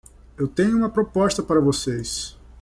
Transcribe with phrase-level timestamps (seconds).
[0.35, 2.35] Eu tenho uma proposta para vocês.